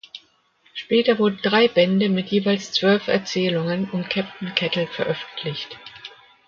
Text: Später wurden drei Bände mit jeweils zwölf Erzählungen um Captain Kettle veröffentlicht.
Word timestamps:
Später 0.73 1.19
wurden 1.19 1.37
drei 1.43 1.67
Bände 1.67 2.09
mit 2.09 2.29
jeweils 2.29 2.71
zwölf 2.71 3.07
Erzählungen 3.07 3.87
um 3.91 4.03
Captain 4.09 4.55
Kettle 4.55 4.87
veröffentlicht. 4.87 5.77